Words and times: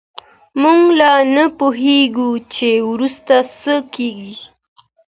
موږ 0.61 0.81
لا 0.99 1.13
نه 1.35 1.45
پوهېږو 1.59 2.31
چې 2.55 2.69
وروسته 2.91 3.35
څه 3.59 3.75
کېږي. 3.95 4.35